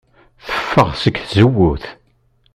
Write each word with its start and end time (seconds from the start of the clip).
Teffeɣ 0.45 0.89
seg 1.01 1.15
tzewwut. 1.19 1.83